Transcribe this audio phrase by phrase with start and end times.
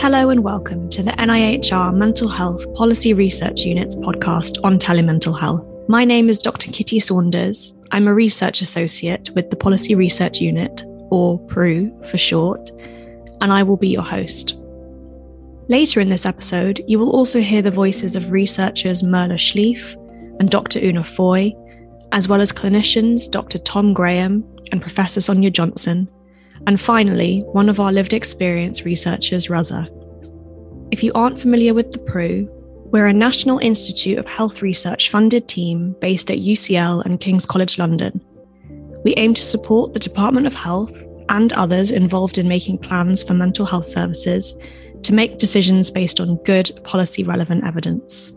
[0.00, 5.62] Hello and welcome to the NIHR Mental Health Policy Research Unit's podcast on telemental health.
[5.90, 6.72] My name is Dr.
[6.72, 7.74] Kitty Saunders.
[7.90, 12.70] I'm a research associate with the Policy Research Unit, or PRU for short,
[13.42, 14.56] and I will be your host.
[15.68, 19.96] Later in this episode, you will also hear the voices of researchers Merle Schlief
[20.40, 20.78] and Dr.
[20.82, 21.52] Una Foye,
[22.12, 23.58] as well as clinicians Dr.
[23.58, 26.08] Tom Graham and Professor Sonia Johnson,
[26.66, 29.88] and finally, one of our lived experience researchers, Raza.
[30.90, 32.48] If you aren't familiar with the PRU,
[32.92, 37.78] we're a National Institute of Health Research funded team based at UCL and King's College
[37.78, 38.20] London.
[39.04, 40.92] We aim to support the Department of Health
[41.28, 44.56] and others involved in making plans for mental health services
[45.02, 48.32] to make decisions based on good policy relevant evidence.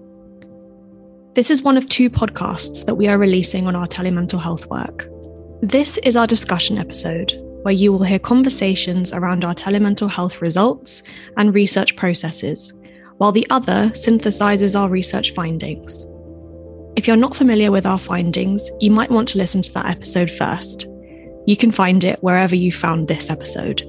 [1.34, 5.08] This is one of two podcasts that we are releasing on our telemental health work.
[5.64, 11.04] This is our discussion episode, where you will hear conversations around our telemental health results
[11.38, 12.74] and research processes,
[13.18, 16.06] while the other synthesizes our research findings.
[16.96, 20.30] If you're not familiar with our findings, you might want to listen to that episode
[20.30, 20.88] first.
[21.46, 23.80] You can find it wherever you found this episode.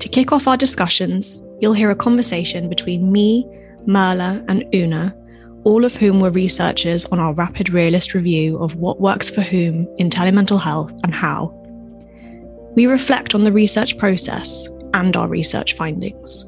[0.00, 3.46] To kick off our discussions, you'll hear a conversation between me,
[3.86, 5.16] Merle, and Una
[5.66, 9.84] all of whom were researchers on our rapid realist review of what works for whom
[9.98, 11.52] in telemental health and how.
[12.76, 16.44] We reflect on the research process and our research findings.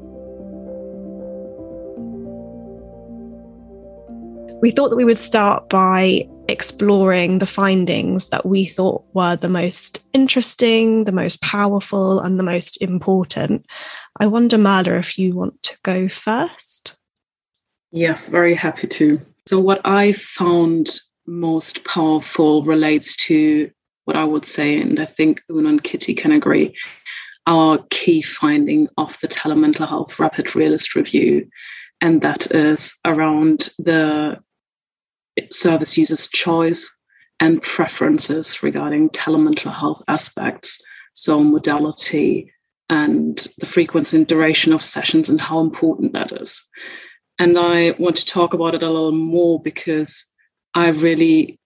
[4.61, 9.49] We thought that we would start by exploring the findings that we thought were the
[9.49, 13.65] most interesting, the most powerful, and the most important.
[14.19, 16.95] I wonder, Merle, if you want to go first.
[17.91, 19.19] Yes, very happy to.
[19.47, 23.71] So, what I found most powerful relates to
[24.09, 26.75] what I would say, and I think Una and Kitty can agree,
[27.45, 31.47] our key finding of the Telemental Health Rapid Realist Review,
[32.01, 34.39] and that is around the
[35.51, 36.91] service users' choice
[37.39, 40.81] and preferences regarding telemental health aspects,
[41.13, 42.51] so modality
[42.89, 46.65] and the frequency and duration of sessions and how important that is.
[47.37, 50.25] And I want to talk about it a little more because
[50.73, 51.59] I really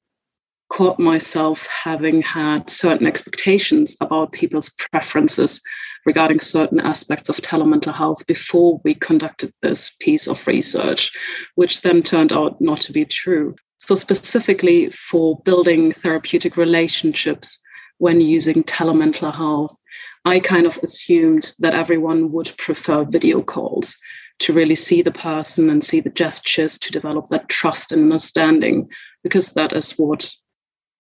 [0.74, 5.62] caught myself having had certain expectations about people's preferences
[6.04, 11.12] regarding certain aspects of telemental health before we conducted this piece of research,
[11.56, 13.56] which then turned out not to be true.
[13.78, 17.60] So, specifically for building therapeutic relationships
[18.00, 19.78] when using telemental health,
[20.26, 23.96] I kind of assumed that everyone would prefer video calls
[24.40, 28.90] to really see the person and see the gestures to develop that trust and understanding,
[29.24, 30.32] because that is what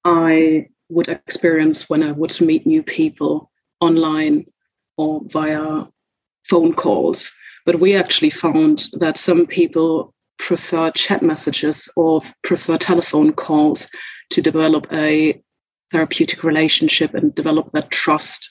[0.06, 4.46] I would experience when I would meet new people online
[4.97, 5.86] or via
[6.50, 7.34] phone calls.
[7.66, 13.90] But we actually found that some people prefer chat messages or prefer telephone calls
[14.31, 15.41] to develop a
[15.91, 18.50] therapeutic relationship and develop that trust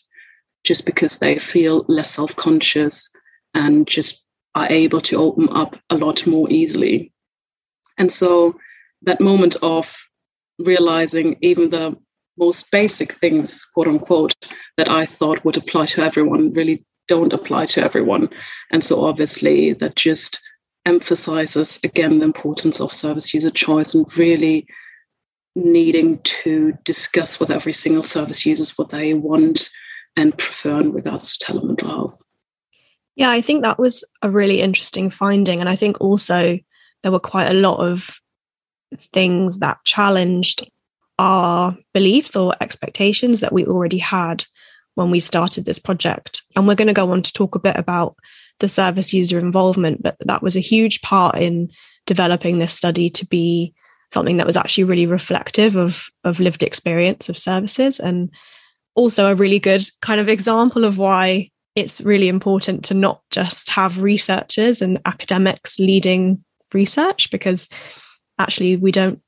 [0.64, 3.10] just because they feel less self conscious
[3.54, 4.24] and just
[4.54, 7.12] are able to open up a lot more easily.
[7.98, 8.58] And so
[9.02, 9.96] that moment of
[10.64, 11.96] realizing even the
[12.38, 14.34] most basic things, quote unquote,
[14.76, 18.28] that I thought would apply to everyone really don't apply to everyone.
[18.70, 20.40] And so obviously that just
[20.86, 24.66] emphasizes again the importance of service user choice and really
[25.54, 29.68] needing to discuss with every single service users what they want
[30.16, 32.22] and prefer in regards to telemental health.
[33.14, 35.60] Yeah, I think that was a really interesting finding.
[35.60, 36.58] And I think also
[37.02, 38.21] there were quite a lot of
[39.12, 40.68] things that challenged
[41.18, 44.44] our beliefs or expectations that we already had
[44.94, 46.42] when we started this project.
[46.56, 48.16] And we're going to go on to talk a bit about
[48.58, 51.70] the service user involvement, but that was a huge part in
[52.06, 53.72] developing this study to be
[54.12, 58.30] something that was actually really reflective of, of lived experience of services and
[58.94, 63.70] also a really good kind of example of why it's really important to not just
[63.70, 66.44] have researchers and academics leading
[66.74, 67.68] research because
[68.38, 69.20] actually we don't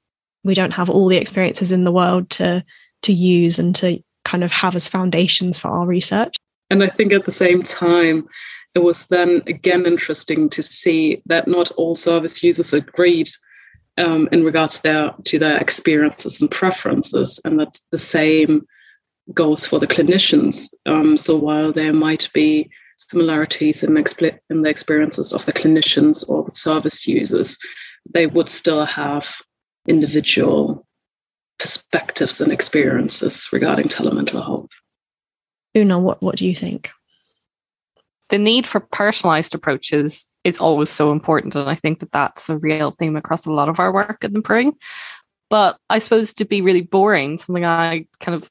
[0.45, 2.65] we don't have all the experiences in the world to
[3.03, 6.37] to use and to kind of have as foundations for our research
[6.71, 8.27] and i think at the same time
[8.75, 13.29] it was then again interesting to see that not all service users agreed
[13.97, 18.67] um, in regards to their to their experiences and preferences and that the same
[19.33, 20.73] goes for the clinicians.
[20.87, 26.45] Um, so while there might be similarities in, in the experiences of the clinicians or
[26.45, 27.57] the service users,
[28.12, 29.41] they would still have
[29.89, 30.87] individual
[31.59, 34.71] perspectives and experiences regarding telemental health.
[35.77, 36.91] Una, what, what do you think?
[38.31, 41.55] the need for personalized approaches is always so important.
[41.55, 44.33] And I think that that's a real theme across a lot of our work at
[44.33, 44.77] the PRU.
[45.50, 48.49] But I suppose to be really boring, something I kind of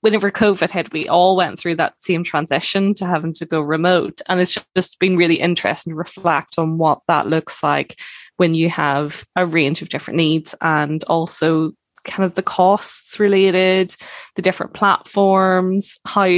[0.00, 4.20] whenever COVID hit, we all went through that same transition to having to go remote.
[4.28, 7.98] And it's just been really interesting to reflect on what that looks like
[8.36, 11.72] when you have a range of different needs and also
[12.04, 13.96] kind of the costs related,
[14.36, 16.28] the different platforms, how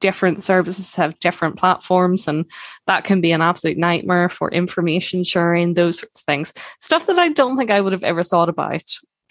[0.00, 2.44] different services have different platforms and
[2.86, 7.18] that can be an absolute nightmare for information sharing those sorts of things stuff that
[7.18, 8.82] i don't think i would have ever thought about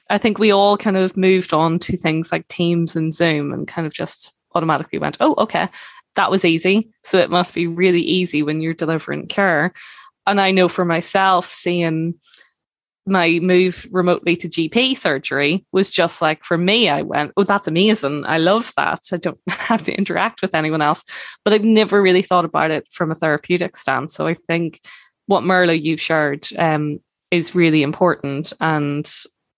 [0.09, 3.67] I think we all kind of moved on to things like Teams and Zoom and
[3.67, 5.69] kind of just automatically went, oh, okay,
[6.15, 6.91] that was easy.
[7.03, 9.73] So it must be really easy when you're delivering care.
[10.25, 12.15] And I know for myself, seeing
[13.05, 17.67] my move remotely to GP surgery was just like for me, I went, Oh, that's
[17.67, 18.25] amazing.
[18.25, 19.01] I love that.
[19.11, 21.03] I don't have to interact with anyone else.
[21.43, 24.13] But I've never really thought about it from a therapeutic stance.
[24.13, 24.79] So I think
[25.25, 26.99] what Merle you've shared um,
[27.31, 28.53] is really important.
[28.61, 29.09] And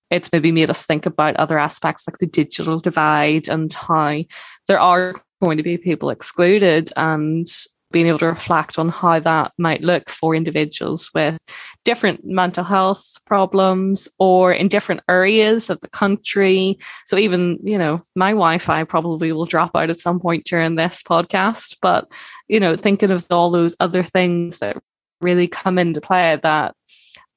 [0.09, 4.23] it's maybe made us think about other aspects like the digital divide and how
[4.67, 7.47] there are going to be people excluded and
[7.91, 11.43] being able to reflect on how that might look for individuals with
[11.83, 16.77] different mental health problems or in different areas of the country.
[17.05, 21.03] So even, you know, my Wi-Fi probably will drop out at some point during this
[21.03, 22.11] podcast, but
[22.47, 24.77] you know, thinking of all those other things that
[25.21, 26.75] really come into play that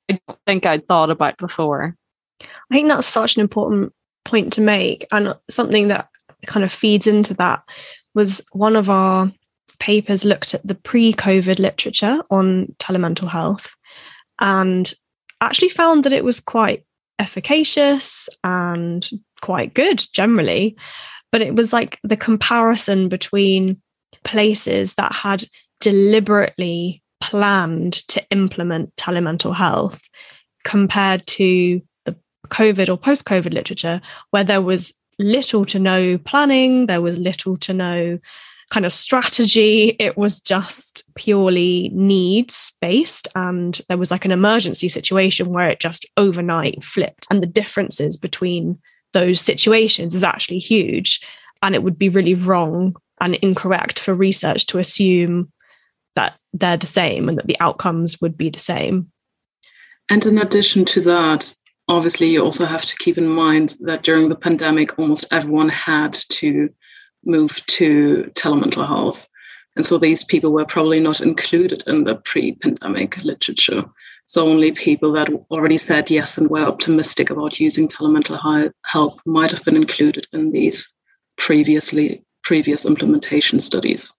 [0.08, 1.94] I don't think I'd thought about before.
[2.40, 3.92] I think that's such an important
[4.24, 5.06] point to make.
[5.12, 6.08] And something that
[6.46, 7.62] kind of feeds into that
[8.14, 9.32] was one of our
[9.80, 13.76] papers looked at the pre COVID literature on telemental health
[14.40, 14.92] and
[15.40, 16.84] actually found that it was quite
[17.18, 19.08] efficacious and
[19.42, 20.76] quite good generally.
[21.30, 23.80] But it was like the comparison between
[24.24, 25.44] places that had
[25.80, 30.00] deliberately planned to implement telemental health
[30.64, 32.16] compared to the
[32.48, 34.00] COVID or post COVID literature
[34.30, 38.18] where there was little to no planning, there was little to no
[38.70, 39.96] kind of strategy.
[39.98, 43.28] It was just purely needs based.
[43.34, 47.26] And there was like an emergency situation where it just overnight flipped.
[47.30, 48.78] And the differences between
[49.12, 51.20] those situations is actually huge.
[51.62, 55.50] And it would be really wrong and incorrect for research to assume
[56.14, 59.10] that they're the same and that the outcomes would be the same.
[60.10, 61.54] And in addition to that,
[61.88, 66.12] obviously you also have to keep in mind that during the pandemic almost everyone had
[66.12, 66.68] to
[67.24, 69.28] move to telemental health.
[69.76, 73.84] And so these people were probably not included in the pre-pandemic literature.
[74.26, 79.52] So only people that already said yes and were optimistic about using telemental health might
[79.52, 80.92] have been included in these
[81.36, 84.12] previously previous implementation studies.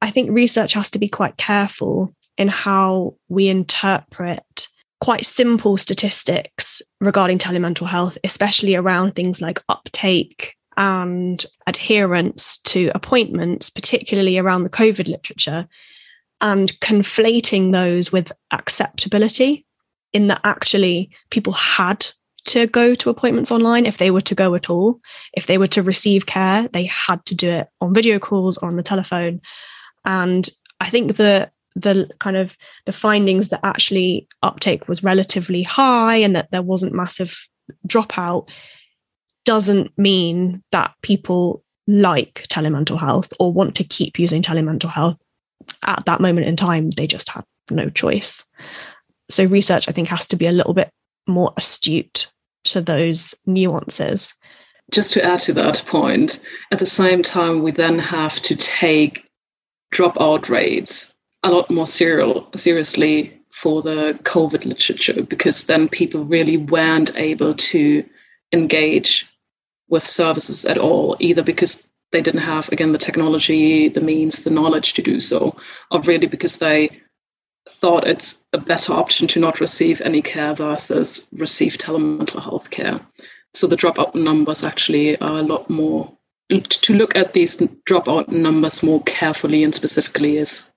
[0.00, 4.68] I think research has to be quite careful in how we interpret
[5.00, 13.70] quite simple statistics regarding telemental health, especially around things like uptake and adherence to appointments,
[13.70, 15.68] particularly around the COVID literature,
[16.40, 19.66] and conflating those with acceptability,
[20.12, 22.06] in that actually people had
[22.44, 25.00] to go to appointments online if they were to go at all.
[25.32, 28.68] If they were to receive care, they had to do it on video calls or
[28.68, 29.40] on the telephone.
[30.04, 30.48] And
[30.80, 36.36] I think that the kind of the findings that actually uptake was relatively high and
[36.36, 37.48] that there wasn't massive
[37.88, 38.48] dropout
[39.44, 45.18] doesn't mean that people like telemental health or want to keep using telemental health
[45.82, 46.90] at that moment in time.
[46.90, 48.44] They just had no choice.
[49.30, 50.90] So research i think has to be a little bit
[51.26, 52.30] more astute
[52.64, 54.34] to those nuances.
[54.90, 59.26] Just to add to that point at the same time we then have to take
[59.94, 66.56] dropout rates a lot more serial, seriously for the COVID literature because then people really
[66.56, 68.04] weren't able to
[68.52, 69.26] engage
[69.88, 74.50] with services at all, either because they didn't have, again, the technology, the means, the
[74.50, 75.56] knowledge to do so,
[75.90, 77.00] or really because they
[77.68, 83.00] thought it's a better option to not receive any care versus receive telemental health care.
[83.54, 86.16] So the dropout numbers actually are a lot more
[86.50, 90.70] to look at these dropout numbers more carefully and specifically is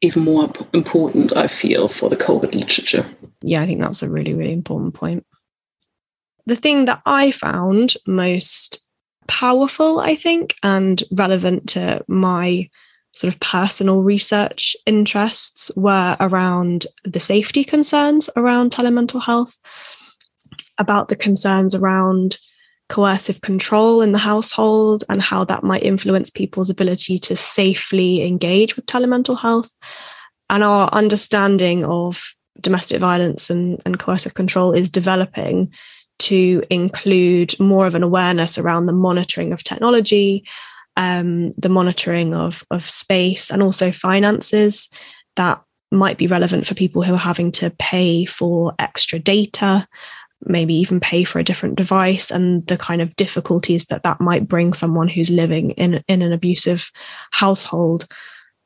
[0.00, 3.04] even more important, I feel, for the COVID literature.
[3.42, 5.26] Yeah, I think that's a really, really important point.
[6.46, 8.80] The thing that I found most
[9.26, 12.68] powerful, I think, and relevant to my
[13.12, 19.58] sort of personal research interests were around the safety concerns around telemental health,
[20.78, 22.38] about the concerns around
[22.88, 28.74] coercive control in the household and how that might influence people's ability to safely engage
[28.74, 29.72] with telemental health.
[30.48, 35.72] And our understanding of domestic violence and, and coercive control is developing
[36.20, 40.44] to include more of an awareness around the monitoring of technology,
[40.96, 44.88] um, the monitoring of, of space, and also finances
[45.36, 49.86] that might be relevant for people who are having to pay for extra data
[50.46, 54.48] maybe even pay for a different device and the kind of difficulties that that might
[54.48, 56.90] bring someone who's living in in an abusive
[57.30, 58.06] household.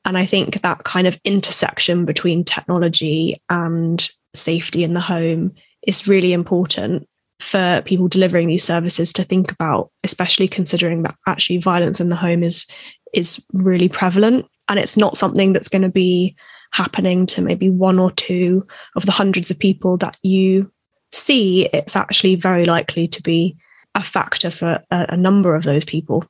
[0.04, 5.52] And i think that kind of intersection between technology and safety in the home
[5.86, 7.08] is really important
[7.40, 12.16] for people delivering these services to think about especially considering that actually violence in the
[12.16, 12.66] home is
[13.12, 16.34] is really prevalent and it's not something that's going to be
[16.72, 20.70] happening to maybe one or two of the hundreds of people that you
[21.12, 23.56] see, it's actually very likely to be
[23.94, 26.24] a factor for a, a number of those people.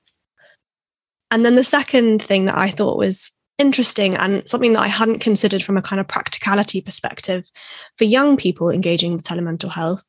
[1.30, 5.20] And then the second thing that I thought was interesting and something that I hadn't
[5.20, 7.48] considered from a kind of practicality perspective
[7.96, 10.04] for young people engaging with telemental health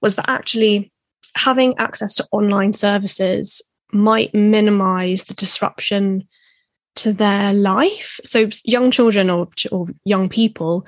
[0.00, 0.92] was that actually
[1.36, 3.62] having access to online services
[3.92, 6.26] might minimize the disruption
[6.96, 8.18] to their life.
[8.24, 10.86] So, young children or, or young people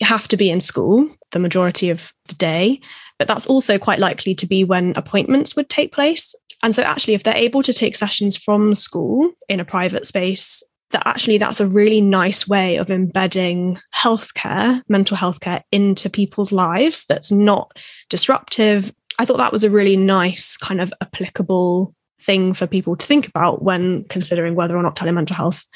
[0.00, 2.80] have to be in school the majority of the day,
[3.18, 6.34] but that's also quite likely to be when appointments would take place.
[6.62, 10.62] And so, actually, if they're able to take sessions from school in a private space,
[10.94, 16.52] that actually that's a really nice way of embedding healthcare, mental health care into people's
[16.52, 17.70] lives that's not
[18.08, 18.92] disruptive.
[19.18, 23.28] I thought that was a really nice kind of applicable thing for people to think
[23.28, 25.66] about when considering whether or not telemental health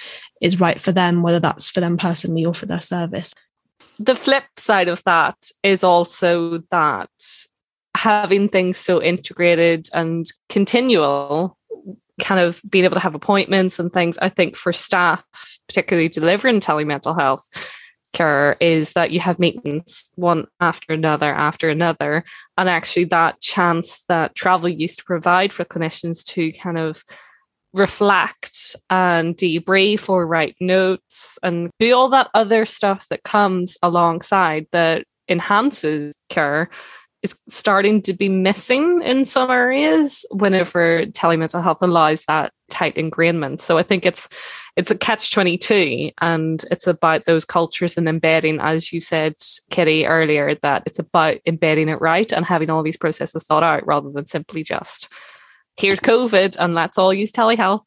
[0.41, 3.35] is right for them, whether that's for them personally or for their service
[3.99, 7.11] the flip side of that is also that
[7.97, 11.58] having things so integrated and continual
[12.21, 15.25] kind of being able to have appointments and things i think for staff
[15.69, 17.49] particularly delivering telemental health
[18.13, 22.25] care is that you have meetings one after another after another.
[22.57, 27.03] And actually that chance that travel used to provide for clinicians to kind of
[27.75, 34.67] reflect and debrief or write notes and do all that other stuff that comes alongside
[34.73, 36.71] that enhances care
[37.23, 43.61] is starting to be missing in some areas whenever telemental health allows that tight ingrainment.
[43.61, 44.29] So I think it's
[44.77, 49.35] it's a catch 22 and it's about those cultures and embedding, as you said,
[49.71, 53.85] Kitty, earlier, that it's about embedding it right and having all these processes thought out
[53.87, 55.09] rather than simply just
[55.77, 57.85] here's COVID and let's all use telehealth.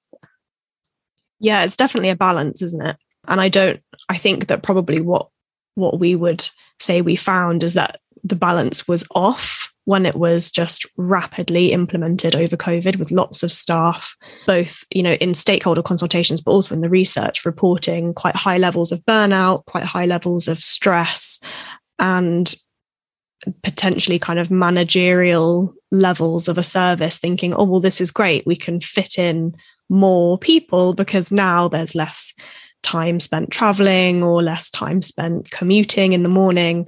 [1.39, 2.97] Yeah, it's definitely a balance, isn't it?
[3.27, 5.29] And I don't I think that probably what
[5.75, 6.50] what we would
[6.81, 12.35] say we found is that the balance was off when it was just rapidly implemented
[12.35, 16.81] over COVID with lots of staff, both you know in stakeholder consultations, but also in
[16.81, 21.39] the research, reporting quite high levels of burnout, quite high levels of stress,
[21.99, 22.55] and
[23.63, 28.45] potentially kind of managerial levels of a service thinking oh well this is great.
[28.45, 29.55] We can fit in
[29.89, 32.33] more people because now there's less
[32.83, 36.88] time spent traveling or less time spent commuting in the morning.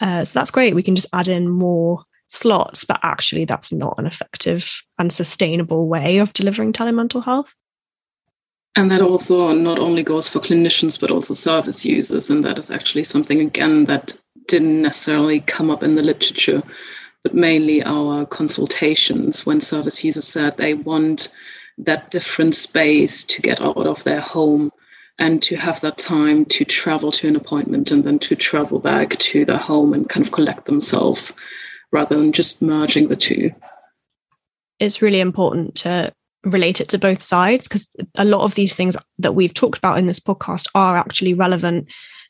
[0.00, 0.74] Uh, so that's great.
[0.74, 5.88] We can just add in more slots but actually that's not an effective and sustainable
[5.88, 7.56] way of delivering telemental health.
[8.76, 12.30] And that also not only goes for clinicians but also service users.
[12.30, 14.16] And that is actually something again that
[14.46, 16.62] didn't necessarily come up in the literature,
[17.24, 19.44] but mainly our consultations.
[19.44, 21.34] When service users said they want
[21.78, 24.70] that different space to get out of their home
[25.20, 29.16] and to have that time to travel to an appointment and then to travel back
[29.18, 31.34] to their home and kind of collect themselves
[31.92, 33.52] rather than just merging the two.
[34.78, 36.12] It's really important to
[36.44, 39.98] relate it to both sides because a lot of these things that we've talked about
[39.98, 41.86] in this podcast are actually relevant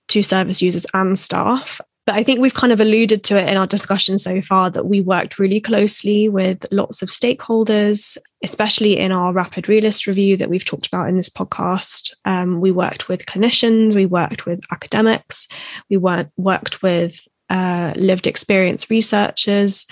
[0.09, 1.81] to service users and staff.
[2.11, 4.87] But I think we've kind of alluded to it in our discussion so far that
[4.87, 10.51] we worked really closely with lots of stakeholders, especially in our rapid realist review that
[10.51, 12.13] we've talked about in this podcast.
[12.25, 15.47] Um, we worked with clinicians, we worked with academics,
[15.89, 17.17] we worked, worked with
[17.49, 19.87] uh, lived experience researchers,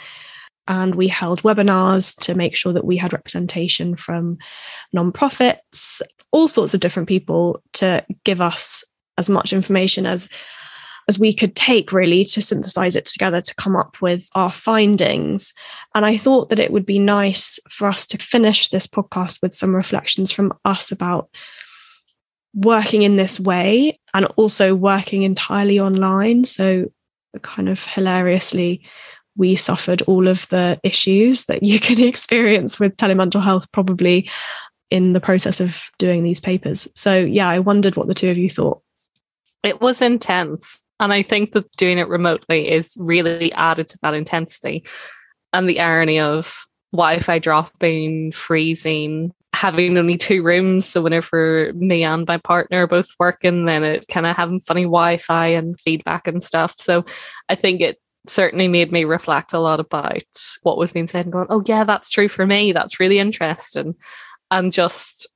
[0.67, 4.39] and we held webinars to make sure that we had representation from
[4.93, 8.83] nonprofits, all sorts of different people to give us
[9.19, 10.29] as much information as
[11.09, 15.55] as we could take really to synthesize it together to come up with our findings.
[15.95, 19.55] And I thought that it would be nice for us to finish this podcast with
[19.55, 21.31] some reflections from us about
[22.55, 26.45] working in this way and also working entirely online.
[26.45, 26.93] So,
[27.43, 28.83] kind of hilariously,
[29.37, 34.31] we suffered all of the issues that you can experience with telemental health probably
[34.91, 36.87] in the process of doing these papers.
[36.95, 38.83] So, yeah, I wondered what the two of you thought.
[39.63, 40.81] It was intense.
[41.01, 44.85] And I think that doing it remotely is really added to that intensity
[45.53, 50.87] and the irony of Wi Fi dropping, freezing, having only two rooms.
[50.87, 54.85] So whenever me and my partner are both working, then it kind of having funny
[54.85, 56.75] Wi Fi and feedback and stuff.
[56.79, 57.05] So
[57.49, 60.23] I think it certainly made me reflect a lot about
[60.63, 62.73] what was being said and going, oh, yeah, that's true for me.
[62.73, 63.95] That's really interesting.
[64.51, 65.27] And just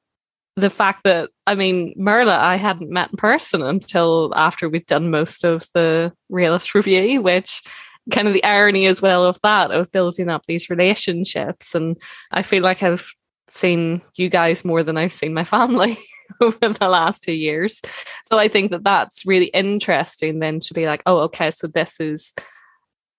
[0.56, 5.10] the fact that, I mean, Merle, I hadn't met in person until after we'd done
[5.10, 7.62] most of the realist review, which
[8.10, 11.74] kind of the irony as well of that, of building up these relationships.
[11.74, 11.96] And
[12.30, 13.12] I feel like I've
[13.48, 15.96] seen you guys more than I've seen my family
[16.40, 17.80] over the last two years.
[18.24, 22.00] So I think that that's really interesting then to be like, oh, okay, so this
[22.00, 22.34] is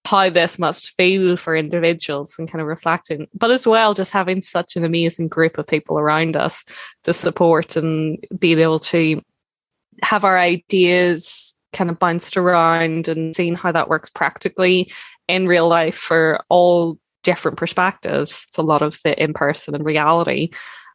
[0.06, 4.42] how this must feel for individuals and kind of reflecting, but as well, just having
[4.42, 6.66] such an amazing group of people around us
[7.04, 9.22] to support and being able to
[10.02, 14.92] have our ideas kind of bounced around and seeing how that works practically
[15.28, 18.46] in real life for all different perspectives.
[18.48, 20.50] It's a lot of the in person and reality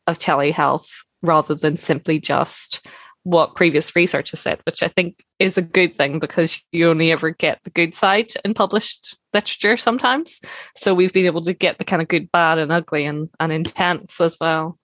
[0.06, 2.86] of telehealth rather than simply just
[3.28, 7.12] what previous research has said, which I think is a good thing because you only
[7.12, 10.40] ever get the good side in published literature sometimes.
[10.75, 13.52] So we've been able to get the kind of good, bad, and ugly and, and
[13.52, 14.78] intense as well.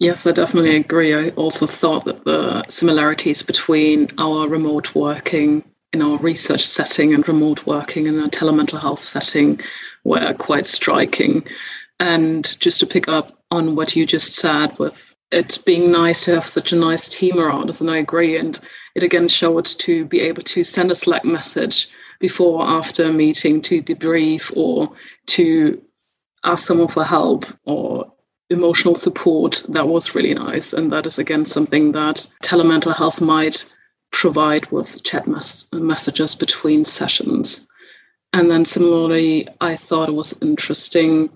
[0.00, 1.14] Yes, I definitely agree.
[1.14, 5.62] I also thought that the similarities between our remote working
[5.92, 9.60] in our research setting and remote working in a telemental health setting
[10.02, 11.44] were quite striking.
[12.00, 16.34] And just to pick up on what you just said with it being nice to
[16.34, 18.36] have such a nice team around us, and I agree.
[18.36, 18.58] And
[18.94, 23.12] it again showed to be able to send a Slack message before or after a
[23.12, 24.92] meeting to debrief or
[25.26, 25.80] to
[26.44, 28.12] ask someone for help or
[28.50, 29.64] emotional support.
[29.68, 30.72] That was really nice.
[30.72, 33.70] And that is again something that telemental health might
[34.12, 37.66] provide with chat mes- messages between sessions.
[38.32, 41.30] And then similarly, I thought it was interesting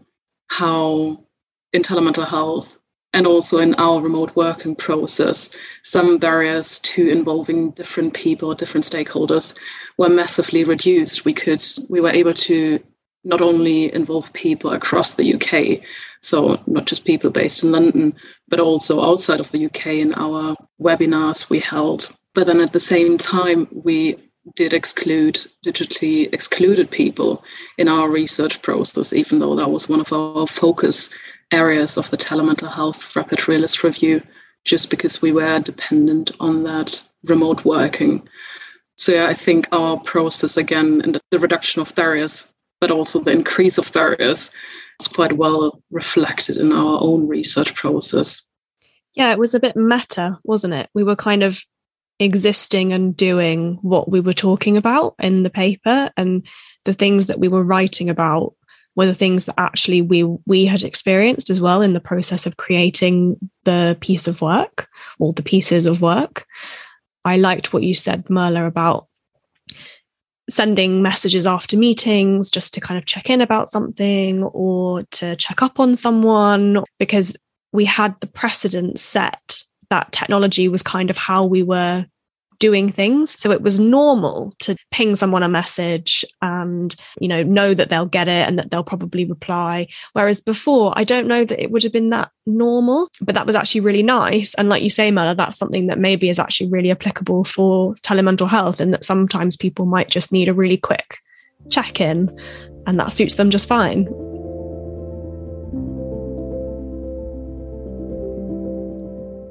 [0.49, 1.25] how
[1.73, 2.79] in telemental health
[3.15, 5.49] and also in our remote working process,
[5.83, 9.57] some barriers to involving different people, different stakeholders
[9.97, 11.25] were massively reduced.
[11.25, 12.81] We could we were able to
[13.23, 15.81] not only involve people across the UK,
[16.21, 18.15] so not just people based in London,
[18.49, 22.15] but also outside of the UK in our webinars we held.
[22.35, 24.19] But then at the same time, we
[24.57, 27.43] did exclude digitally excluded people
[27.79, 31.09] in our research process, even though that was one of our focus
[31.53, 34.23] areas of the telemental health rapid realist review,
[34.65, 38.27] just because we were dependent on that remote working.
[38.97, 42.47] So yeah, I think our process again and the reduction of barriers,
[42.81, 44.51] but also the increase of barriers
[45.01, 48.43] is quite well reflected in our own research process.
[49.15, 50.89] Yeah, it was a bit meta, wasn't it?
[50.95, 51.61] We were kind of
[52.21, 56.47] existing and doing what we were talking about in the paper and
[56.85, 58.55] the things that we were writing about
[58.97, 62.57] were the things that actually we we had experienced as well in the process of
[62.57, 66.47] creating the piece of work or the pieces of work.
[67.25, 69.07] I liked what you said Merle about
[70.49, 75.63] sending messages after meetings just to kind of check in about something or to check
[75.63, 77.35] up on someone because
[77.73, 79.59] we had the precedent set
[79.91, 82.07] that technology was kind of how we were
[82.59, 83.39] doing things.
[83.39, 88.07] So it was normal to ping someone a message and you know know that they'll
[88.07, 89.87] get it and that they'll probably reply.
[90.13, 93.55] Whereas before i don't know that it would have been that normal but that was
[93.55, 94.55] actually really nice.
[94.55, 98.49] And like you say Merle that's something that maybe is actually really applicable for telemental
[98.49, 101.19] health and that sometimes people might just need a really quick
[101.71, 102.31] check in
[102.87, 104.07] and that suits them just fine.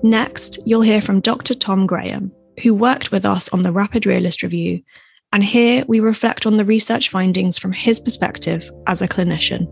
[0.03, 1.53] Next, you'll hear from Dr.
[1.53, 2.29] Tom Graham,
[2.61, 4.81] who worked with us on the Rapid Realist Review,
[5.31, 9.67] and here we reflect on the research findings from his perspective as a clinician.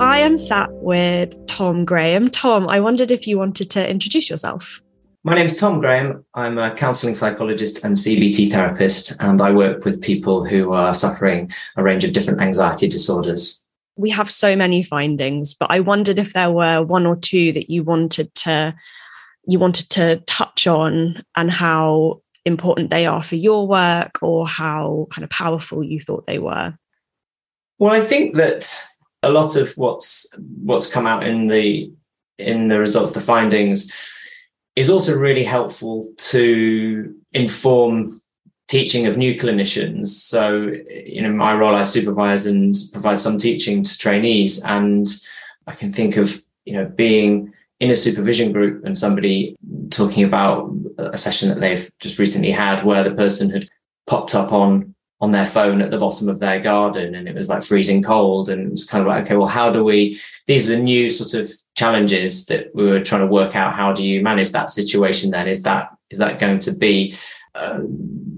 [0.00, 2.28] I am sat with Tom Graham.
[2.28, 4.80] Tom, I wondered if you wanted to introduce yourself.
[5.22, 6.24] My name is Tom Graham.
[6.34, 11.50] I'm a counselling psychologist and CBT therapist, and I work with people who are suffering
[11.76, 13.63] a range of different anxiety disorders
[13.96, 17.70] we have so many findings, but I wondered if there were one or two that
[17.70, 18.74] you wanted to
[19.46, 25.06] you wanted to touch on and how important they are for your work or how
[25.10, 26.74] kind of powerful you thought they were.
[27.78, 28.82] Well, I think that
[29.22, 31.92] a lot of what's what's come out in the
[32.38, 33.92] in the results, the findings,
[34.76, 38.20] is also really helpful to inform
[38.74, 40.08] teaching of new clinicians.
[40.08, 44.64] So, you know, my role, I supervise and provide some teaching to trainees.
[44.64, 45.06] And
[45.68, 49.54] I can think of, you know, being in a supervision group and somebody
[49.90, 53.68] talking about a session that they've just recently had where the person had
[54.08, 57.48] popped up on on their phone at the bottom of their garden and it was
[57.48, 60.68] like freezing cold and it was kind of like okay well how do we these
[60.68, 64.04] are the new sort of challenges that we were trying to work out how do
[64.04, 67.16] you manage that situation then is that is that going to be
[67.54, 68.33] um,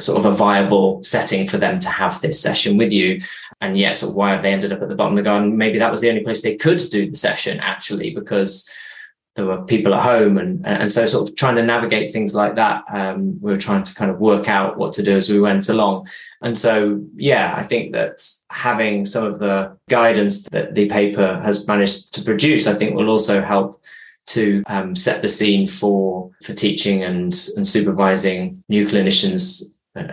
[0.00, 3.20] sort of a viable setting for them to have this session with you.
[3.60, 5.56] And yet sort of why have they ended up at the bottom of the garden?
[5.56, 8.68] Maybe that was the only place they could do the session actually because
[9.36, 12.56] there were people at home and and so sort of trying to navigate things like
[12.56, 15.40] that um, we were trying to kind of work out what to do as we
[15.40, 16.06] went along.
[16.42, 21.66] And so yeah i think that having some of the guidance that the paper has
[21.68, 23.80] managed to produce i think will also help
[24.26, 29.64] to um, set the scene for for teaching and and supervising new clinicians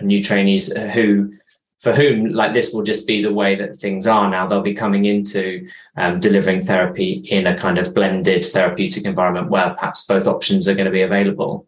[0.01, 1.33] new trainees uh, who
[1.79, 4.47] for whom like this will just be the way that things are now.
[4.47, 9.69] They'll be coming into um, delivering therapy in a kind of blended therapeutic environment where
[9.71, 11.67] perhaps both options are going to be available.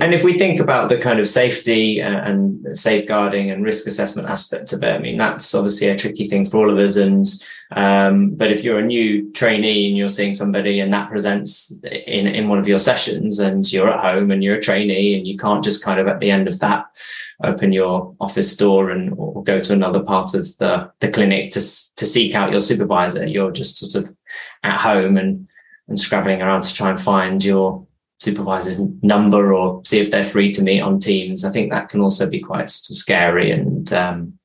[0.00, 4.28] And if we think about the kind of safety uh, and safeguarding and risk assessment
[4.28, 6.96] aspect of it, I mean, that's obviously a tricky thing for all of us.
[6.96, 7.24] And,
[7.70, 12.26] um, but if you're a new trainee and you're seeing somebody and that presents in,
[12.26, 15.38] in one of your sessions and you're at home and you're a trainee and you
[15.38, 16.86] can't just kind of at the end of that
[17.44, 21.60] open your office door and or go to another part of the, the clinic to,
[21.60, 24.14] to seek out your supervisor, you're just sort of
[24.62, 25.48] at home and,
[25.88, 27.86] and scrabbling around to try and find your
[28.18, 31.44] supervisor's number or see if they're free to meet on Teams.
[31.44, 34.38] I think that can also be quite sort of scary and um,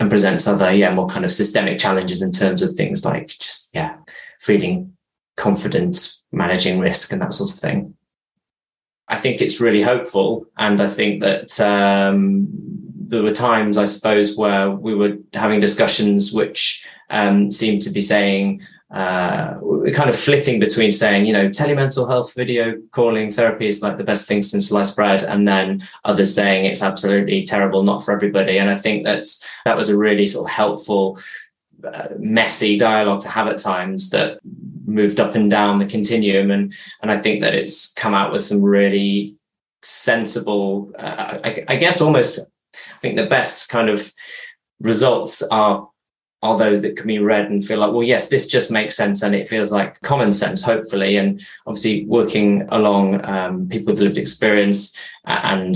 [0.00, 3.70] and presents other yeah more kind of systemic challenges in terms of things like just
[3.72, 3.96] yeah
[4.40, 4.94] feeling
[5.36, 7.94] confident, managing risk, and that sort of thing.
[9.08, 12.48] I think it's really hopeful, and I think that um,
[13.08, 18.00] there were times, I suppose, where we were having discussions which um, seemed to be
[18.00, 19.58] saying, uh,
[19.92, 24.04] kind of flitting between saying, you know, telemental health video calling therapy is like the
[24.04, 28.58] best thing since sliced bread, and then others saying it's absolutely terrible, not for everybody.
[28.58, 29.26] And I think that
[29.64, 31.18] that was a really sort of helpful,
[31.84, 34.38] uh, messy dialogue to have at times that
[34.84, 36.50] moved up and down the continuum.
[36.50, 39.36] And and I think that it's come out with some really
[39.82, 42.40] sensible, uh, I, I guess, almost.
[42.74, 44.12] I think the best kind of
[44.80, 45.88] results are
[46.44, 49.22] are those that can be read and feel like, well, yes, this just makes sense
[49.22, 51.16] and it feels like common sense, hopefully.
[51.16, 54.94] And obviously, working along um, people with lived experience
[55.24, 55.74] and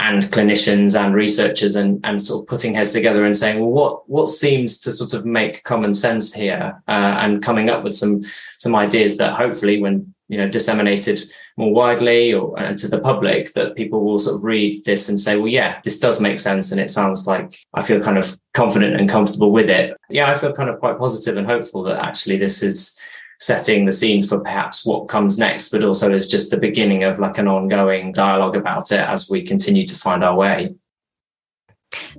[0.00, 4.08] and clinicians and researchers and, and sort of putting heads together and saying, well, what
[4.08, 8.24] what seems to sort of make common sense here, uh, and coming up with some
[8.58, 11.22] some ideas that hopefully, when you know disseminated
[11.56, 15.20] more widely or and to the public that people will sort of read this and
[15.20, 18.38] say well yeah this does make sense and it sounds like i feel kind of
[18.54, 19.96] confident and comfortable with it.
[20.08, 22.98] Yeah i feel kind of quite positive and hopeful that actually this is
[23.40, 27.18] setting the scene for perhaps what comes next but also is just the beginning of
[27.18, 30.74] like an ongoing dialogue about it as we continue to find our way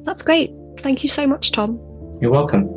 [0.03, 1.79] that's great thank you so much tom
[2.21, 2.69] you're welcome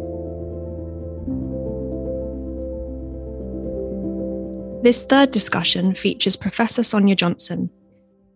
[4.80, 7.68] This third discussion features Professor Sonia Johnson.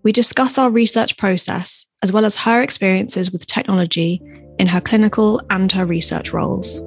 [0.02, 4.20] We discuss our research process as well as her experiences with technology
[4.58, 6.80] in her clinical and her research roles.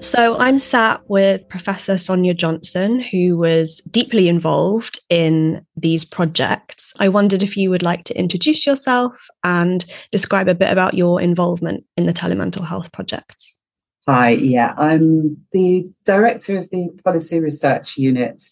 [0.00, 6.92] So, I'm sat with Professor Sonia Johnson, who was deeply involved in these projects.
[7.00, 11.20] I wondered if you would like to introduce yourself and describe a bit about your
[11.20, 13.56] involvement in the telemental health projects.
[14.06, 18.44] Hi, yeah, I'm the director of the Policy Research Unit.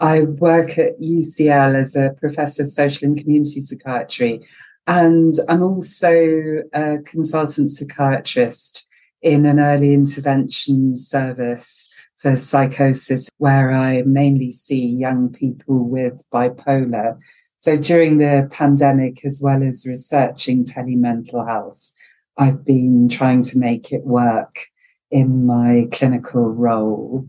[0.00, 4.40] I work at UCL as a professor of social and community psychiatry,
[4.86, 8.83] and I'm also a consultant psychiatrist
[9.24, 17.18] in an early intervention service for psychosis, where I mainly see young people with bipolar.
[17.58, 21.90] So during the pandemic, as well as researching telemental health,
[22.36, 24.66] I've been trying to make it work
[25.10, 27.26] in my clinical role.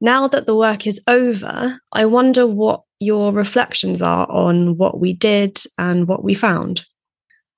[0.00, 5.12] Now that the work is over, I wonder what your reflections are on what we
[5.12, 6.86] did and what we found.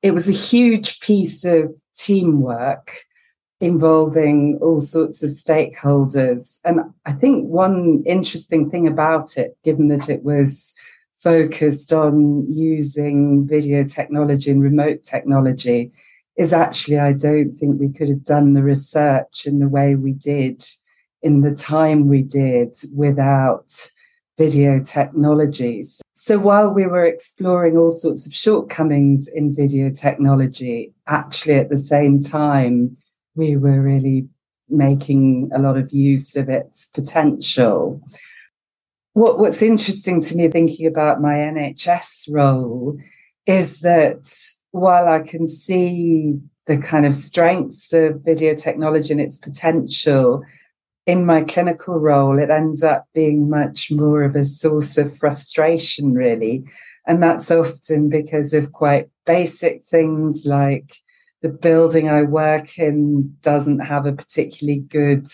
[0.02, 3.04] It was a huge piece of teamwork
[3.64, 6.61] involving all sorts of stakeholders.
[6.64, 10.74] And I think one interesting thing about it, given that it was
[11.14, 15.92] focused on using video technology and remote technology,
[16.37, 20.12] is actually, I don't think we could have done the research in the way we
[20.12, 20.62] did
[21.22, 23.88] in the time we did without
[24.37, 26.03] video technologies.
[26.14, 31.77] So while we were exploring all sorts of shortcomings in video technology, actually at the
[31.77, 32.96] same time,
[33.34, 34.28] we were really
[34.68, 38.00] making a lot of use of its potential.
[39.12, 42.98] What, what's interesting to me thinking about my NHS role
[43.46, 44.28] is that
[44.70, 50.42] while I can see the kind of strengths of video technology and its potential,
[51.06, 56.14] in my clinical role, it ends up being much more of a source of frustration,
[56.14, 56.64] really.
[57.06, 61.02] And that's often because of quite basic things like
[61.44, 65.28] the building I work in doesn't have a particularly good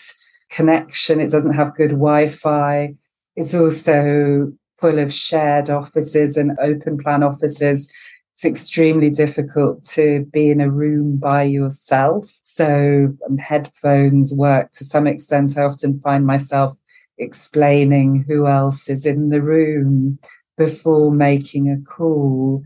[0.49, 2.95] connection, it doesn't have good Wi Fi.
[3.35, 7.91] It's also full of shared offices and open plan offices
[8.43, 12.33] it's extremely difficult to be in a room by yourself.
[12.41, 15.57] So um, headphones work to some extent.
[15.57, 16.75] I often find myself
[17.19, 20.17] explaining who else is in the room
[20.57, 22.63] before making a call.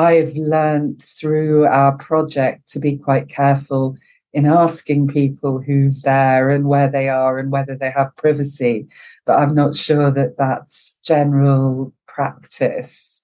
[0.00, 3.98] I've learned through our project to be quite careful
[4.32, 8.86] in asking people who's there and where they are and whether they have privacy.
[9.26, 13.22] But I'm not sure that that's general practice.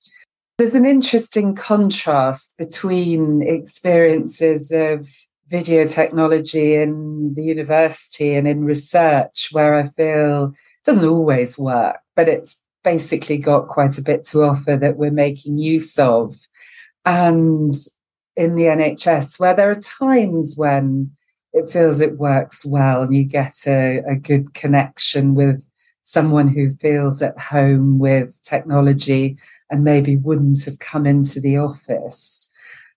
[0.58, 5.08] There's an interesting contrast between experiences of
[5.48, 12.00] video technology in the university and in research, where I feel it doesn't always work,
[12.14, 16.36] but it's basically got quite a bit to offer that we're making use of.
[17.04, 17.74] And
[18.36, 21.10] in the NHS, where there are times when
[21.52, 25.66] it feels it works well and you get a, a good connection with
[26.04, 29.36] someone who feels at home with technology
[29.68, 32.52] and maybe wouldn't have come into the office.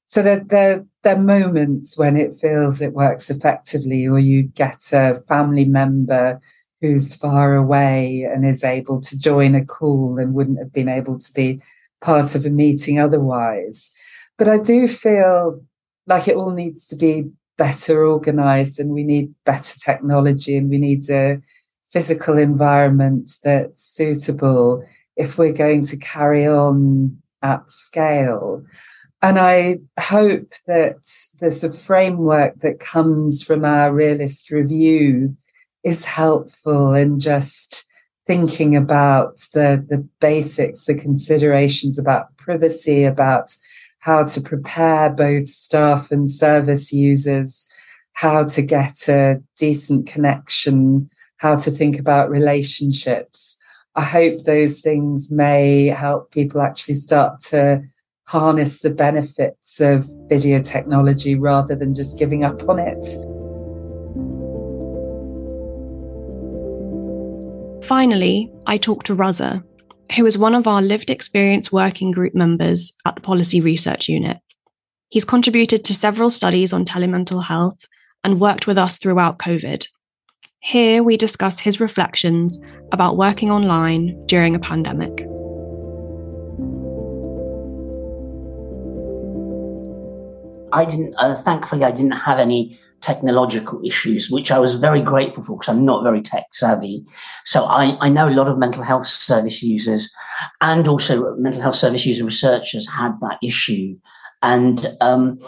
[0.06, 4.94] So there, there, there are moments when it feels it works effectively, or you get
[4.94, 6.40] a family member
[6.82, 11.20] who's far away and is able to join a call and wouldn't have been able
[11.20, 11.62] to be
[12.02, 13.92] part of a meeting otherwise.
[14.38, 15.64] But I do feel
[16.08, 20.78] like it all needs to be better organized and we need better technology and we
[20.78, 21.42] need a
[21.92, 24.84] physical environment that's suitable
[25.18, 28.64] if we're going to carry on at scale.
[29.22, 31.06] And I hope that
[31.40, 35.36] there's a framework that comes from our realist review
[35.84, 37.86] is helpful in just
[38.26, 43.56] thinking about the, the basics, the considerations about privacy, about
[44.00, 47.68] how to prepare both staff and service users,
[48.14, 53.58] how to get a decent connection, how to think about relationships.
[53.96, 57.82] I hope those things may help people actually start to
[58.26, 63.39] harness the benefits of video technology rather than just giving up on it.
[67.90, 69.64] Finally, I talked to Raza,
[70.16, 74.38] who is one of our lived experience working group members at the Policy Research Unit.
[75.08, 77.80] He's contributed to several studies on telemental health
[78.24, 79.88] and worked with us throughout COVID.
[80.60, 82.60] Here we discuss his reflections
[82.92, 85.26] about working online during a pandemic.
[90.72, 95.44] I didn't, uh, thankfully, I didn't have any technological issues, which I was very grateful
[95.44, 97.06] for because I'm not very tech savvy.
[97.46, 100.14] So I, I know a lot of mental health service users
[100.62, 103.98] and also mental health service user researchers had that issue.
[104.42, 105.40] And um,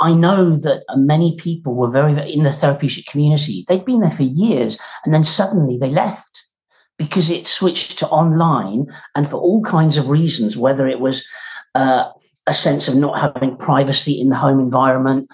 [0.00, 3.64] I know that many people were very, very in the therapeutic community.
[3.66, 6.46] They'd been there for years and then suddenly they left
[6.98, 11.26] because it switched to online and for all kinds of reasons, whether it was
[11.74, 12.10] uh,
[12.46, 15.28] a sense of not having privacy in the home environment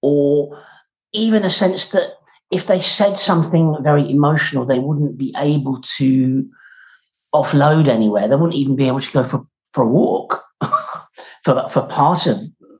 [0.00, 0.62] or
[1.12, 2.14] even a sense that
[2.50, 6.48] if they said something very emotional, they wouldn't be able to
[7.34, 8.28] offload anywhere.
[8.28, 10.44] They wouldn't even be able to go for, for a walk
[11.44, 12.38] for, for part of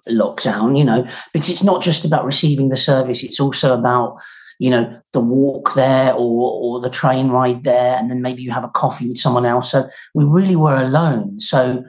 [0.09, 4.18] lockdown, you know, because it's not just about receiving the service, it's also about,
[4.59, 8.51] you know, the walk there or, or the train ride there, and then maybe you
[8.51, 9.71] have a coffee with someone else.
[9.71, 11.40] So we really were alone.
[11.40, 11.85] So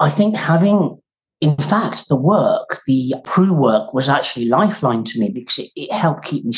[0.00, 1.00] I think having
[1.40, 5.92] in fact, the work, the PRU work was actually lifeline to me because it, it
[5.92, 6.54] helped keep me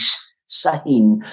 [0.47, 1.25] sane.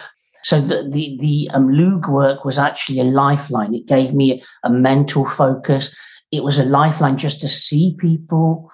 [0.43, 3.73] So the, the, the um, Lug work was actually a lifeline.
[3.73, 5.95] It gave me a mental focus
[6.31, 8.71] it was a lifeline just to see people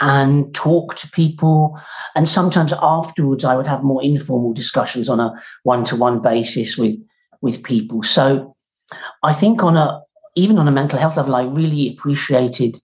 [0.00, 1.78] and talk to people.
[2.14, 6.76] And sometimes afterwards, I would have more informal discussions on a one to one basis
[6.76, 6.96] with,
[7.40, 8.02] with people.
[8.02, 8.56] So
[9.22, 10.02] I think on a,
[10.36, 12.78] even on a mental health level, I really appreciated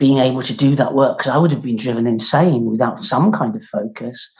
[0.00, 3.30] being able to do that work because I would have been driven insane without some
[3.30, 4.34] kind of focus.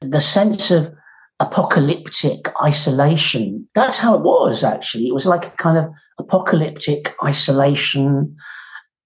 [0.00, 0.94] The sense of
[1.40, 3.68] apocalyptic isolation.
[3.74, 5.08] That's how it was, actually.
[5.08, 8.36] It was like a kind of apocalyptic isolation,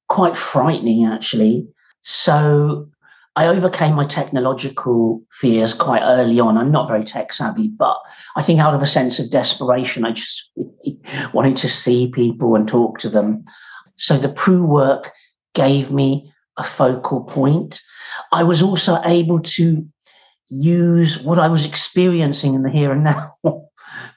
[0.08, 1.66] quite frightening, actually.
[2.02, 2.90] So
[3.34, 6.58] I overcame my technological fears quite early on.
[6.58, 7.96] I'm not very tech savvy, but
[8.36, 10.52] I think out of a sense of desperation, I just
[11.32, 13.44] wanted to see people and talk to them.
[13.96, 15.12] So the PRU work
[15.56, 17.80] gave me a focal point.
[18.30, 19.84] I was also able to
[20.48, 23.32] use what I was experiencing in the here and now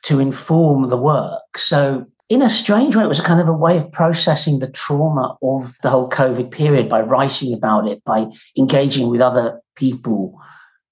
[0.03, 1.57] to inform the work.
[1.57, 5.35] So, in a strange way, it was kind of a way of processing the trauma
[5.41, 10.39] of the whole COVID period by writing about it, by engaging with other people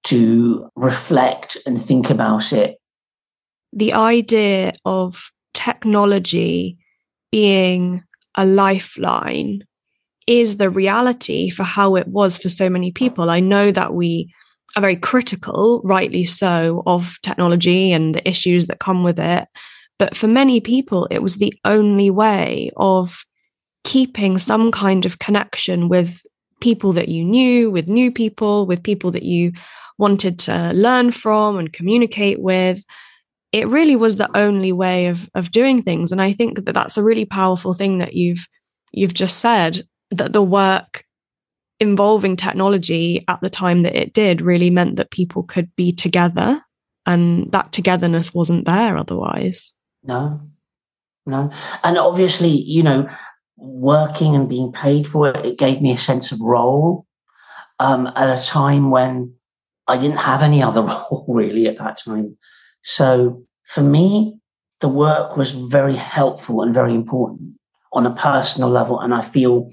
[0.05, 2.77] to reflect and think about it.
[3.71, 6.79] The idea of technology
[7.31, 9.63] being a lifeline
[10.27, 13.29] is the reality for how it was for so many people.
[13.29, 14.33] I know that we
[14.75, 19.47] are very critical, rightly so, of technology and the issues that come with it.
[19.97, 23.23] But for many people, it was the only way of
[23.83, 26.21] keeping some kind of connection with
[26.59, 29.53] people that you knew, with new people, with people that you
[29.97, 32.83] wanted to learn from and communicate with.
[33.53, 36.97] It really was the only way of of doing things, and I think that that's
[36.97, 38.45] a really powerful thing that you've
[38.91, 41.03] you've just said that the work
[41.79, 46.61] involving technology at the time that it did really meant that people could be together
[47.05, 49.73] and that togetherness wasn't there otherwise.
[50.03, 50.41] No
[51.27, 51.51] no.
[51.83, 53.07] And obviously you know
[53.57, 57.05] working and being paid for it it gave me a sense of role
[57.79, 59.33] um, at a time when
[59.87, 62.37] i didn't have any other role really at that time.
[62.81, 64.39] So for me
[64.79, 67.55] the work was very helpful and very important
[67.93, 69.69] on a personal level and i feel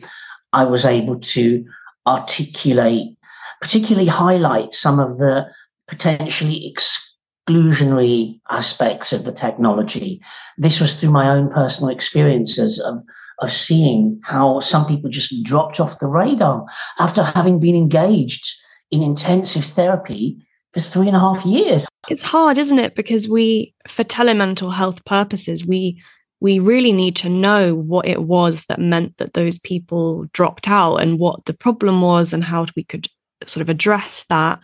[0.52, 1.64] i was able to
[2.06, 3.16] articulate,
[3.60, 5.46] particularly highlight some of the
[5.88, 10.20] potentially exclusionary aspects of the technology.
[10.58, 13.02] This was through my own personal experiences of,
[13.40, 16.64] of seeing how some people just dropped off the radar
[16.98, 18.54] after having been engaged
[18.90, 21.86] in intensive therapy for three and a half years.
[22.08, 22.94] It's hard, isn't it?
[22.94, 26.02] Because we, for telemental health purposes, we
[26.44, 30.96] we really need to know what it was that meant that those people dropped out
[30.96, 33.08] and what the problem was and how we could
[33.46, 34.60] sort of address that.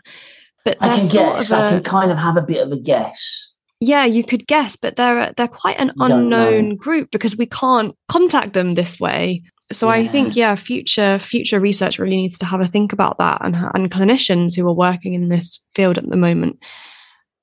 [0.63, 1.51] But I can guess.
[1.51, 3.55] I can kind of have a bit of a guess.
[3.81, 8.53] Yeah, you could guess, but they're they're quite an unknown group because we can't contact
[8.53, 9.43] them this way.
[9.73, 9.95] So yeah.
[9.95, 13.57] I think yeah, future future research really needs to have a think about that, and
[13.57, 16.59] and clinicians who are working in this field at the moment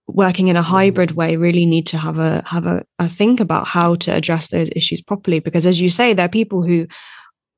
[0.07, 0.71] working in a mm-hmm.
[0.71, 4.49] hybrid way really need to have a have a, a think about how to address
[4.49, 5.39] those issues properly.
[5.39, 6.87] Because as you say there are people who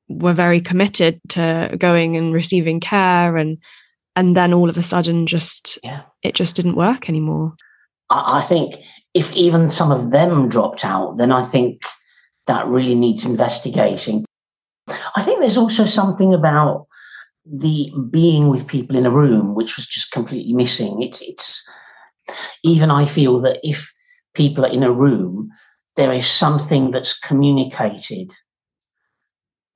[0.08, 3.58] were very committed to going and receiving care and
[4.16, 6.02] and then all of a sudden just yeah.
[6.22, 7.54] it just didn't work anymore.
[8.12, 8.74] I, think
[9.14, 11.84] if even some of them dropped out then i think
[12.50, 14.24] that really needs investigating.
[15.14, 16.86] I think there's also something about
[17.46, 21.02] the being with people in a room which was just completely missing.
[21.02, 21.68] It's it's
[22.64, 23.92] even I feel that if
[24.34, 25.50] people are in a room,
[25.96, 28.32] there is something that's communicated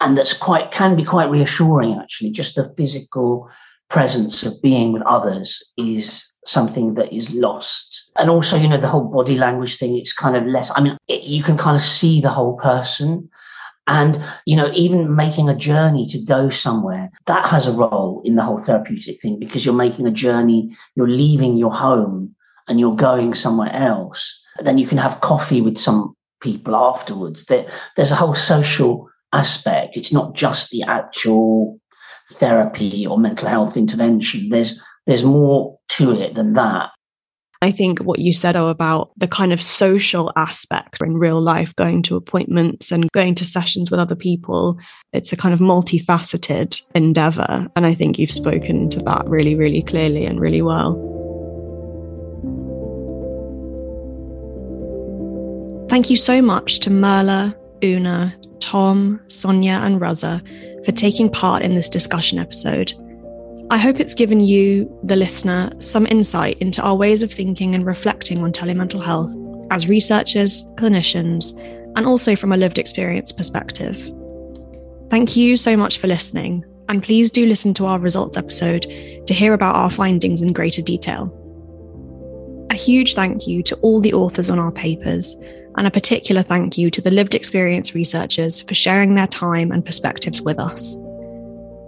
[0.00, 2.30] and that's quite can be quite reassuring actually.
[2.30, 3.48] Just the physical
[3.88, 8.10] presence of being with others is something that is lost.
[8.18, 10.96] And also you know the whole body language thing it's kind of less i mean
[11.08, 13.30] it, you can kind of see the whole person.
[13.86, 18.34] And you know even making a journey to go somewhere that has a role in
[18.36, 22.33] the whole therapeutic thing because you're making a journey you're leaving your home
[22.68, 27.46] and you're going somewhere else, then you can have coffee with some people afterwards.
[27.46, 29.96] There, there's a whole social aspect.
[29.96, 31.78] It's not just the actual
[32.32, 34.48] therapy or mental health intervention.
[34.48, 36.90] There's there's more to it than that.
[37.64, 41.74] I think what you said oh, about the kind of social aspect in real life,
[41.76, 44.78] going to appointments and going to sessions with other people,
[45.14, 47.66] it's a kind of multifaceted endeavor.
[47.74, 51.03] And I think you've spoken to that really, really clearly and really well.
[55.94, 60.42] Thank you so much to Merle, Una, Tom, Sonia, and Raza
[60.84, 62.92] for taking part in this discussion episode.
[63.70, 67.86] I hope it's given you, the listener, some insight into our ways of thinking and
[67.86, 69.30] reflecting on telemental health
[69.70, 71.56] as researchers, clinicians,
[71.94, 73.96] and also from a lived experience perspective.
[75.10, 78.82] Thank you so much for listening, and please do listen to our results episode
[79.28, 81.32] to hear about our findings in greater detail.
[82.70, 85.36] A huge thank you to all the authors on our papers
[85.76, 89.84] and a particular thank you to the lived experience researchers for sharing their time and
[89.84, 90.96] perspectives with us.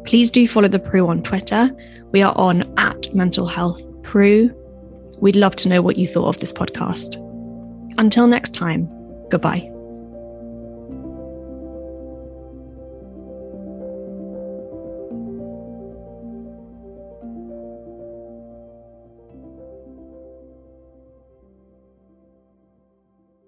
[0.05, 1.71] Please do follow the PRU on Twitter.
[2.13, 4.55] We are on at mental health PRU.
[5.21, 7.17] We'd love to know what you thought of this podcast.
[7.99, 8.89] Until next time,
[9.31, 9.76] goodbye.